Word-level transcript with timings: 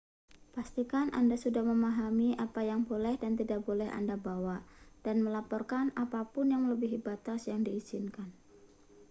pastikan 0.57 1.07
anda 1.19 1.35
sudah 1.43 1.61
memahami 1.71 2.29
apa 2.45 2.61
yang 2.69 2.81
boleh 2.89 3.15
dan 3.23 3.33
tidak 3.39 3.59
boleh 3.67 3.85
anda 3.99 4.15
bawa 4.27 4.57
dan 5.05 5.17
melaporkan 5.25 5.85
apa 6.03 6.21
pun 6.33 6.45
yang 6.53 6.61
melebihi 6.65 6.97
batas 7.07 7.41
yang 7.51 7.61
diizinkan 7.67 8.27